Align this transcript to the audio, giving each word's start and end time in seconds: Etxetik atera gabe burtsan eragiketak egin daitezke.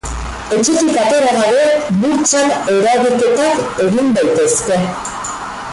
Etxetik 0.55 0.95
atera 1.01 1.33
gabe 1.41 1.67
burtsan 1.99 2.49
eragiketak 2.77 3.81
egin 3.89 4.13
daitezke. 4.17 4.79